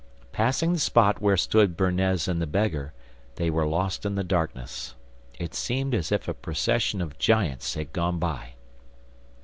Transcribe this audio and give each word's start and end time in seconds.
Passing 0.31 0.73
the 0.73 0.79
spot 0.79 1.21
where 1.21 1.37
stood 1.37 1.77
Bernez 1.77 2.27
and 2.27 2.41
the 2.41 2.47
beggar, 2.47 2.91
they 3.35 3.51
were 3.51 3.67
lost 3.67 4.03
in 4.03 4.15
the 4.15 4.23
darkness. 4.23 4.95
It 5.37 5.53
seemed 5.53 5.93
as 5.93 6.11
if 6.11 6.27
a 6.27 6.33
procession 6.33 7.01
of 7.03 7.19
giants 7.19 7.75
had 7.75 7.93
gone 7.93 8.17
by. 8.17 8.53